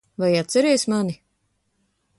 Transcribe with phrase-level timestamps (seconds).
[0.21, 1.15] Vai atceries mani?